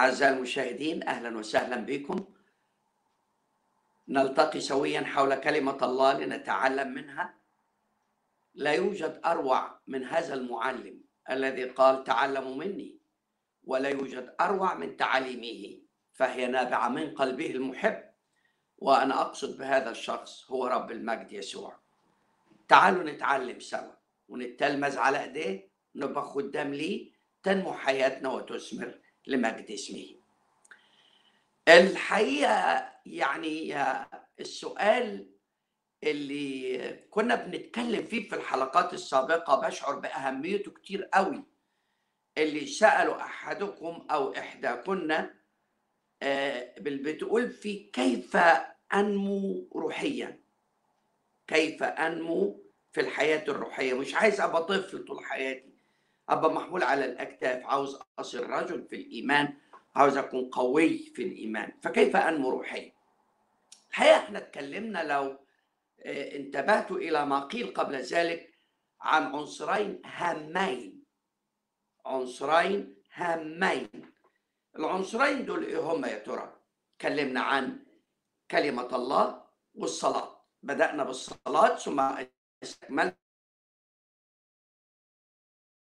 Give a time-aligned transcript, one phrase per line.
[0.00, 2.24] أعزائي المشاهدين أهلا وسهلا بكم.
[4.08, 7.34] نلتقي سويا حول كلمة الله لنتعلم منها.
[8.54, 11.00] لا يوجد أروع من هذا المعلم
[11.30, 12.98] الذي قال تعلموا مني
[13.64, 15.80] ولا يوجد أروع من تعاليمه
[16.12, 18.10] فهي نابعة من قلبه المحب.
[18.78, 21.80] وأنا أقصد بهذا الشخص هو رب المجد يسوع.
[22.68, 23.92] تعالوا نتعلم سوا
[24.28, 25.70] ونتلمذ على أيديه.
[25.94, 28.98] نبقى خدام ليه تنمو حياتنا وتثمر.
[29.26, 30.06] لمجد اسمه.
[31.68, 33.74] الحقيقة يعني
[34.40, 35.30] السؤال
[36.04, 41.44] اللي كنا بنتكلم فيه في الحلقات السابقة بشعر بأهميته كتير قوي.
[42.38, 45.26] اللي سالوا أحدكم أو احداكن
[46.22, 48.36] آه، بتقول في كيف
[48.94, 50.40] أنمو روحيا؟
[51.46, 55.69] كيف أنمو في الحياة الروحية؟ مش عايز أبقى طفل طول حياتي.
[56.30, 59.54] ابقى محمول على الأكتاف عاوز اصير رجل في الإيمان
[59.96, 61.72] عاوز أكون قوي في الإيمان.
[61.82, 62.92] فكيف أنمو روحيا
[63.90, 65.38] الحقيقة إحنا اتكلمنا لو
[66.02, 68.54] آه، انتبهتوا إلى ما قيل قبل ذلك
[69.00, 71.04] عن عنصرين هامين.
[72.06, 73.88] عنصرين هامين.
[74.76, 76.56] العنصرين دول إيه هم يا ترى؟
[76.96, 77.84] اتكلمنا عن
[78.50, 79.42] كلمة الله
[79.74, 80.40] والصلاة.
[80.62, 82.00] بدأنا بالصلاة ثم
[82.62, 83.16] استكملنا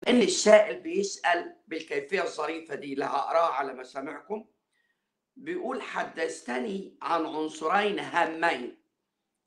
[0.09, 4.45] إن السائل بيسأل بالكيفية الظريفة دي اللي هقراها على مسامعكم
[5.37, 8.79] بيقول حدثتني عن عنصرين هامين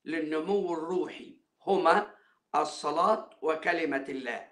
[0.06, 2.14] للنمو الروحي هما
[2.56, 4.48] الصلاة وكلمة الله.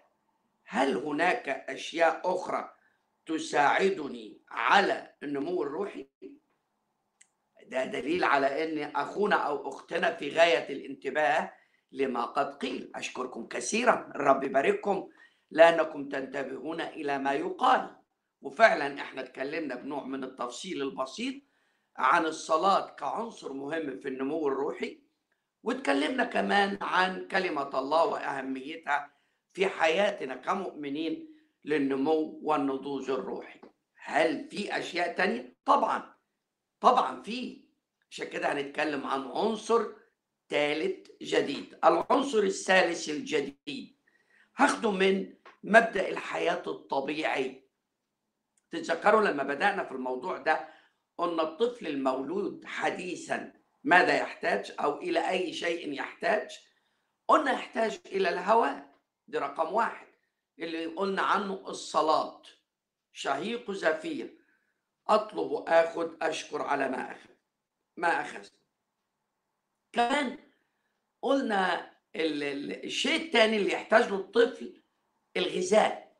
[0.65, 2.73] هل هناك أشياء أخرى
[3.25, 6.09] تساعدني على النمو الروحي؟
[7.65, 11.53] ده دليل على إن أخونا أو أختنا في غاية الانتباه
[11.91, 12.91] لما قد قيل.
[12.95, 14.11] أشكركم كثيرا.
[14.15, 15.09] الرب يبارككم.
[15.51, 17.95] لانكم تنتبهون إلى ما يقال.
[18.41, 21.35] وفعلا إحنا اتكلمنا بنوع من التفصيل البسيط
[21.97, 25.01] عن الصلاة كعنصر مهم في النمو الروحي
[25.63, 29.13] واتكلمنا كمان عن كلمة الله وأهميتها
[29.53, 31.35] في حياتنا كمؤمنين
[31.65, 33.59] للنمو والنضوج الروحي.
[33.95, 36.13] هل في أشياء تانية؟ طبعا
[36.79, 37.65] طبعا في.
[38.11, 39.85] عشان كده هنتكلم عن عنصر
[40.49, 41.77] ثالث جديد.
[41.83, 43.95] العنصر الثالث الجديد.
[44.57, 45.33] هاخده من
[45.63, 47.69] مبدأ الحياة الطبيعي.
[48.71, 50.69] تتذكروا لما بدأنا في الموضوع ده
[51.17, 53.53] قلنا الطفل المولود حديثا
[53.83, 56.49] ماذا يحتاج أو إلى أي شيء يحتاج؟
[57.27, 60.07] قلنا يحتاج إلى الهواء دي رقم واحد.
[60.59, 62.41] اللي قلنا عنه الصلاة.
[63.13, 64.37] شهيق زفير.
[65.07, 67.29] أطلب آخذ أشكر على ما أخذ.
[67.97, 68.47] ما أخذ.
[69.91, 70.37] كمان
[71.21, 74.78] قلنا الشيء الثاني اللي يحتاج له الطفل
[75.39, 76.15] الغذاء.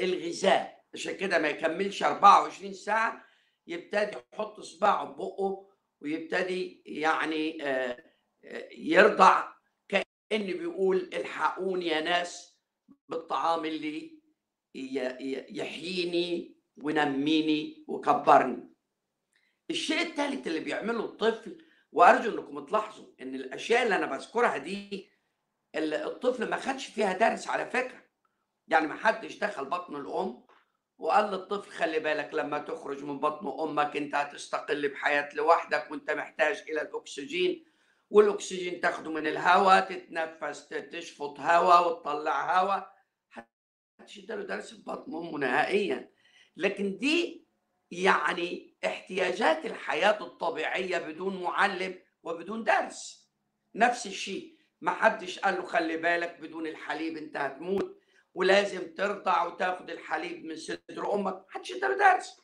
[0.00, 0.84] الغذاء.
[0.94, 3.24] عشان كده ما يكملش 24 ساعة
[3.66, 5.68] يبتدي يحط صباعه في بقه
[6.00, 8.04] ويبتدي يعني آه،
[8.44, 9.52] آه، يرضع
[9.88, 12.58] كأن بيقول الحقوني يا ناس
[13.08, 14.18] بالطعام اللي
[15.50, 18.68] يحييني ونميني وكبرني.
[19.70, 25.10] الشيء الثالث اللي بيعمله الطفل وأرجو إنكم تلاحظوا إن الأشياء اللي أنا بذكرها دي
[25.76, 28.08] الطفل ما خدش فيها درس على فكرة.
[28.68, 30.46] يعني ما حدش دخل بطن الأم
[30.98, 36.64] وقال للطفل خلي بالك لما تخرج من بطن أمك أنت هتستقل بحياة لوحدك وأنت محتاج
[36.68, 37.64] إلى الأكسجين
[38.10, 42.94] والأكسجين تاخده من الهواء تتنفس تشفط هواء وتطلع هواء.
[43.98, 46.10] محدش اداله درس في بطن أمه نهائيا.
[46.56, 47.48] لكن دي
[47.90, 53.30] يعني احتياجات الحياة الطبيعية بدون معلم وبدون درس.
[53.74, 54.57] نفس الشيء.
[54.80, 57.98] ما حدش قال له خلي بالك بدون الحليب انت هتموت
[58.34, 61.44] ولازم ترضع وتاخد الحليب من صدر أمك.
[61.48, 62.40] محدش اداله درس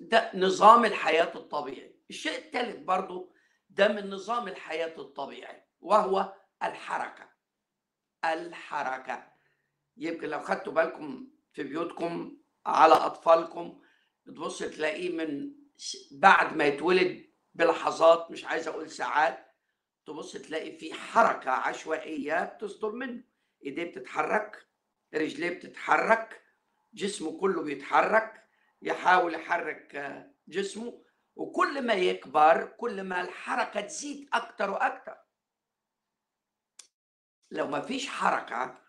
[0.00, 1.96] ده نظام الحياة الطبيعي.
[2.10, 3.34] الشيء الثالث برضو
[3.70, 7.30] ده من نظام الحياة الطبيعي وهو الحركة.
[8.24, 9.32] الحركة.
[9.96, 12.36] يمكن لو خدتوا بالكم في بيوتكم
[12.66, 13.80] على أطفالكم
[14.26, 15.54] بتبص تلاقيه من
[16.12, 19.43] بعد ما يتولد بلحظات مش عايز أقول ساعات
[20.06, 23.22] تبص تلاقي في حركة عشوائية بتصدر منه.
[23.64, 24.66] إيديه بتتحرك
[25.14, 26.42] رجليه بتتحرك
[26.94, 28.48] جسمه كله بيتحرك
[28.82, 29.96] يحاول يحرك
[30.48, 31.04] جسمه.
[31.36, 35.16] وكل ما يكبر كل ما الحركة تزيد أكتر وأكتر.
[37.50, 38.80] لو ما فيش حركة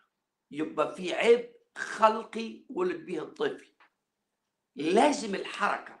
[0.50, 3.72] يبقى في عيب خلقي ولد به الطفل.
[4.76, 6.00] لازم الحركة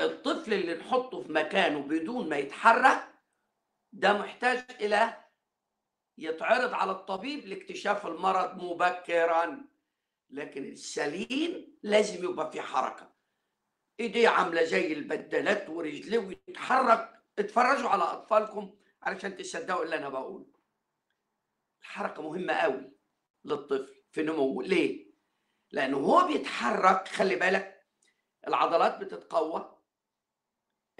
[0.00, 3.13] الطفل اللي نحطه في مكانه بدون ما يتحرك
[3.94, 5.24] ده محتاج إلى
[6.18, 9.64] يتعرض على الطبيب لاكتشاف المرض مبكرا.
[10.30, 13.12] لكن السليم لازم يبقى في حركة.
[14.00, 17.22] إيديه عاملة زي البدلات ورجليه ويتحرك.
[17.38, 20.46] اتفرجوا على أطفالكم علشان تصدقوا اللي أنا بقوله.
[21.80, 22.92] الحركة مهمة قوي
[23.44, 24.64] للطفل في نموه.
[24.64, 25.14] ليه؟
[25.70, 27.86] لأنه هو بيتحرك خلي بالك
[28.46, 29.78] العضلات بتتقوى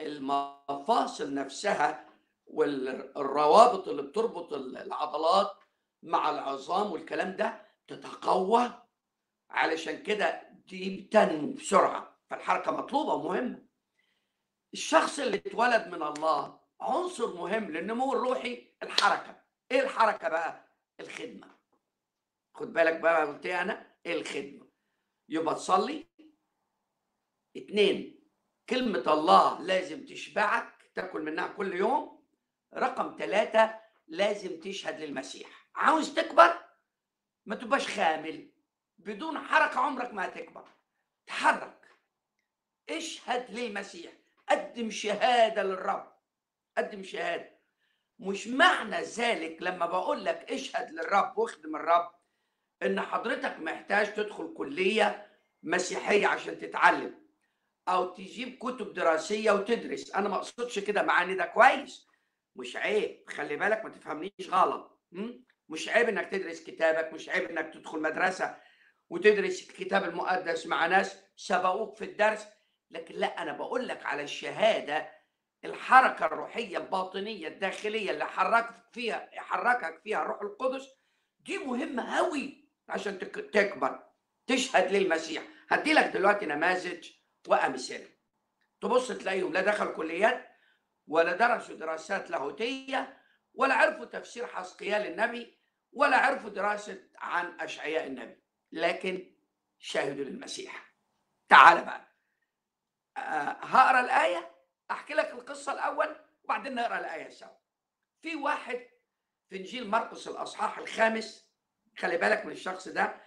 [0.01, 2.14] المفاصل نفسها
[2.47, 5.57] والروابط اللي بتربط العضلات
[6.03, 8.83] مع العظام والكلام ده تتقوى.
[9.51, 13.65] علشان كده دي بتنمو بسرعة فالحركة مطلوبة ومهمة.
[14.73, 19.41] الشخص اللي اتولد من الله عنصر مهم للنمو الروحي الحركة.
[19.71, 20.69] إيه الحركة بقى؟
[21.01, 21.55] الخدمة.
[22.55, 24.69] خد بالك بقى قلت إيه أنا؟ الخدمة.
[25.29, 26.07] يبقى تصلي.
[27.57, 28.21] اتنين
[28.69, 32.14] كلمة الله لازم تشبعك تاكل منها كل يوم.
[32.77, 35.49] رقم ثلاثة لازم تشهد للمسيح.
[35.75, 36.59] عاوز تكبر؟
[37.47, 38.51] ما تبقاش خامل.
[38.99, 40.65] بدون حركة عمرك ما هتكبر.
[41.27, 41.89] تحرك.
[42.91, 44.13] اشهد للمسيح.
[44.49, 46.13] قدم شهادة للرب.
[46.79, 47.55] قدم شهادة.
[48.19, 52.11] مش معنى ذلك لما بقول لك اشهد للرب واخدم الرب
[52.83, 55.27] إن حضرتك محتاج تدخل كلية
[55.63, 57.25] مسيحية عشان تتعلم
[57.89, 60.15] أو تجيب كتب دراسية وتدرس.
[60.15, 62.07] أنا ما أقصدش كده مع إن ده كويس.
[62.57, 65.01] مش عيب خلي بالك ما تفهمنيش غلط.
[65.69, 68.57] مش عيب إنك تدرس كتابك مش عيب إنك تدخل مدرسة
[69.11, 72.47] وتدرس الكتاب المقدس مع ناس سبقوك في الدرس.
[72.91, 75.11] لكن لا أنا بقول لك على الشهادة
[75.65, 80.89] الحركة الروحية الباطنية الداخلية اللي حركك فيها يحركك فيها الروح القدس
[81.39, 83.19] دي مهمة قوي عشان
[83.53, 84.03] تكبر
[84.47, 85.43] تشهد للمسيح.
[85.69, 87.11] هدي لك دلوقتي نماذج
[87.49, 88.09] وأمثلة.
[88.81, 90.49] تبص تلاقيهم لا دخلوا كليات
[91.07, 93.23] ولا درسوا دراسات لاهوتية
[93.55, 95.59] ولا عرفوا تفسير حسقيال النبي
[95.93, 98.43] ولا عرفوا دراسة عن أشعياء النبي.
[98.73, 99.35] لكن
[99.79, 100.95] شاهدوا للمسيح.
[101.49, 102.15] تعال بقى.
[103.17, 103.21] آه
[103.63, 104.55] هقرأ الآية
[104.91, 107.49] أحكي لك القصة الأول وبعدين نقرأ الآية سوا.
[108.23, 108.81] في واحد
[109.49, 111.51] في إنجيل مرقس الأصحاح الخامس
[111.99, 113.21] خلي بالك من الشخص ده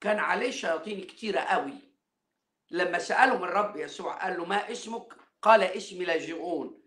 [0.00, 1.92] كان عليه شياطين كتيرة قوي.
[2.70, 5.12] لما سألهم الرب يسوع قال له ما اسمك؟
[5.42, 6.81] قال اسمي لاجئون.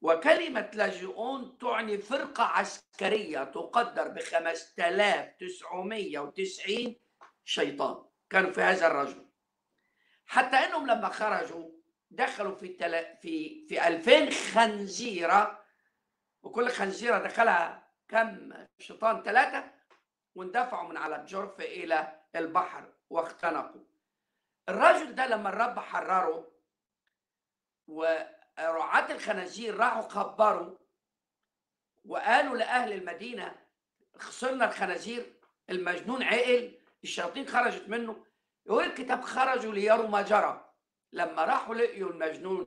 [0.00, 6.96] وكلمة لاجئون تعني فرقة عسكرية تقدر ب 5990
[7.44, 8.04] شيطان.
[8.30, 9.28] كانوا في هذا الرجل.
[10.26, 11.70] حتى إنهم لما خرجوا
[12.10, 13.16] دخلوا في التل...
[13.22, 15.64] في في 2000 خنزيرة.
[16.42, 19.70] وكل خنزيرة دخلها كم؟ شيطان ثلاثة.
[20.34, 23.84] واندفعوا من على الجرف إلى البحر واختنقوا.
[24.68, 26.52] الرجل ده لما الرب حرره
[28.58, 30.76] ورعاة الخنازير راحوا خبروا
[32.04, 33.56] وقالوا لأهل المدينة
[34.16, 35.32] خسرنا الخنازير
[35.70, 38.24] المجنون عقل الشياطين خرجت منه.
[38.66, 40.72] يقول الكتاب خرجوا ليروا ما جرى.
[41.12, 42.66] لما راحوا لقيوا المجنون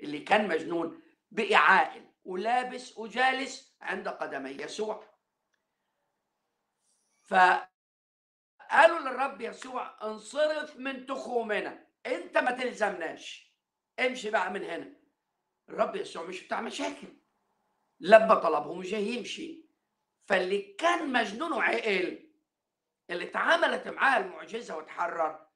[0.00, 5.04] اللي كان مجنون بقي عاقل ولابس وجالس عند قدمي يسوع.
[7.22, 7.68] فقالوا
[8.98, 11.86] للرب يسوع انصرف من تخومنا.
[12.06, 13.52] انت ما تلزمناش.
[14.00, 14.99] امشي بقى من هنا.
[15.70, 17.08] الرب يسوع مش بتاع مشاكل.
[18.00, 19.64] لبى طلبهم مش هيمشي
[20.26, 22.30] فاللي كان مجنون وعقل
[23.10, 25.46] اللي اتعاملت معاه المعجزة وتحرر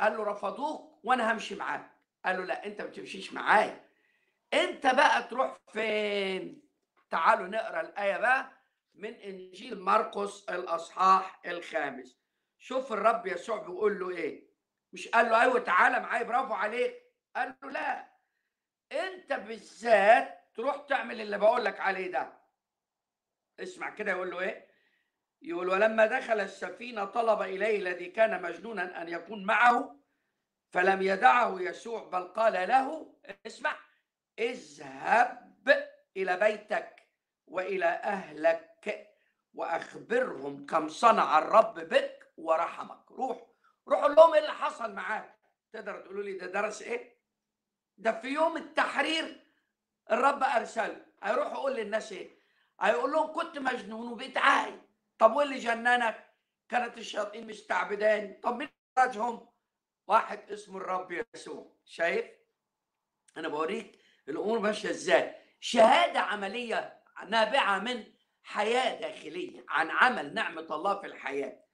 [0.00, 1.90] قال له رفضوك وأنا همشي معاك.
[2.24, 3.88] قال له لا أنت ما تمشيش معايا.
[4.54, 6.62] أنت بقى تروح فين؟
[7.10, 8.52] تعالوا نقرأ الآية بقى
[8.94, 12.18] من إنجيل مرقس الأصحاح الخامس.
[12.58, 14.48] شوف الرب يسوع بيقول له إيه.
[14.92, 16.94] مش قال له أيوه تعالى معايا برافو عليك.
[17.36, 18.07] قال له لا.
[18.92, 22.32] انت بالذات تروح تعمل اللي بقول لك عليه ده.
[23.60, 24.68] اسمع كده يقول له إيه؟
[25.42, 30.00] يقول ولما دخل السفينة طلب إليه الذي كان مجنونا أن يكون معه
[30.70, 33.14] فلم يدعه يسوع بل قال له
[33.46, 33.76] اسمع
[34.38, 37.02] اذهب إلى بيتك
[37.46, 39.08] وإلى أهلك
[39.54, 43.10] وأخبرهم كم صنع الرب بك ورحمك.
[43.10, 43.46] روح
[43.88, 45.38] روحوا لهم إيه اللي حصل معاك.
[45.72, 47.17] تقدر تقولوا لي ده درس إيه؟
[47.98, 49.44] ده في يوم التحرير
[50.10, 51.06] الرب أرسله.
[51.22, 52.38] هيروح يقول للناس إيه؟
[52.80, 54.80] هيقول لهم كنت مجنون وبقيت عاقل.
[55.18, 56.28] طب واللي جننك؟
[56.68, 59.48] كانت الشياطين مستعبداني طب مين خرجهم
[60.06, 61.76] واحد اسمه الرب يسوع.
[61.84, 62.26] شايف؟
[63.36, 65.34] أنا بوريك الأمور ماشية إزاي.
[65.60, 68.04] شهادة عملية نابعة من
[68.42, 71.64] حياة داخلية عن عمل نعمة الله في الحياة.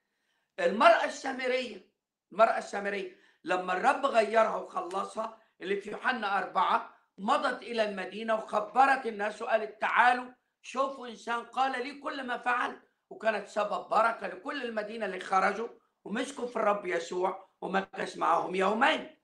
[0.61, 1.89] المرأة السامرية
[2.33, 9.43] المرأة السامرية لما الرب غيرها وخلصها اللي في يوحنا أربعة مضت إلى المدينة وخبرت الناس
[9.43, 10.31] وقالت تعالوا
[10.63, 12.83] شوفوا إنسان قال لي كل ما فعلت.
[13.11, 15.69] وكانت سبب بركة لكل المدينة اللي خرجوا
[16.05, 19.17] ومسكوا في الرب يسوع ومكث معهم يومين.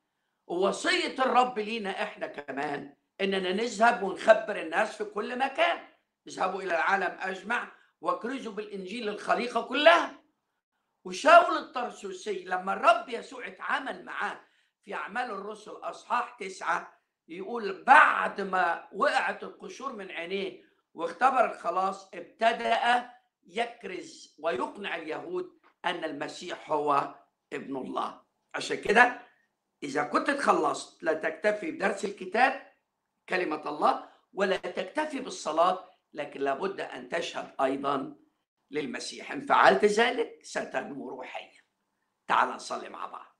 [0.47, 5.89] ووصية الرب لينا إحنا كمان إننا نذهب ونخبر الناس في كل مكان.
[6.27, 10.21] اذهبوا إلى العالم أجمع واكرزوا بالإنجيل الخليقة كلها.
[11.05, 14.41] وشاول الطرسوسي لما الرب يسوع اتعامل معاه
[14.85, 20.63] في أعمال الرسل أصحاح تسعة يقول بعد ما وقعت القشور من عينيه
[20.95, 23.11] واختبر الخلاص ابتدأ
[23.47, 27.15] يكرز ويقنع اليهود أن المسيح هو
[27.53, 28.23] ابن الله.
[28.55, 29.23] عشان كده
[29.83, 32.73] إذا كنت تخلصت لا تكتفي بدرس الكتاب
[33.29, 38.17] كلمة الله ولا تكتفي بالصلاة لكن لابد أن تشهد أيضا
[38.71, 39.33] للمسيح.
[39.33, 41.61] إن فعلت ذلك ستنمو روحيا.
[42.27, 43.40] تعال نصلي مع بعض.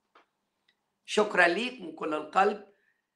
[1.11, 2.67] شكرا ليك من كل القلب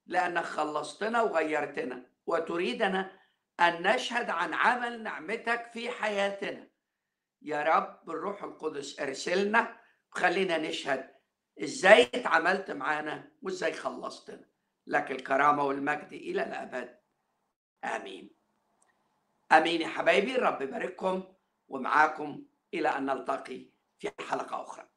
[0.05, 3.19] لأنك خلصتنا وغيرتنا وتريدنا
[3.59, 6.67] أن نشهد عن عمل نعمتك في حياتنا.
[7.41, 9.77] يا رب بالروح القدس ارسلنا
[10.11, 11.15] وخلينا نشهد
[11.63, 14.45] إزاي اتعاملت معانا وإزاي خلصتنا.
[14.87, 16.99] لك الكرامة والمجد إلى الأبد.
[17.83, 18.35] آمين.
[19.51, 21.23] آمين يا حبايبي الرب يبارككم
[21.67, 23.65] ومعاكم إلى أن نلتقي
[23.99, 24.94] في حلقة أخرى.